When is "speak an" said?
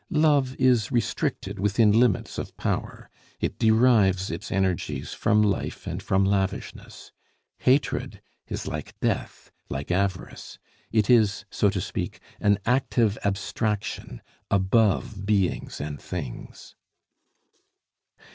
11.79-12.57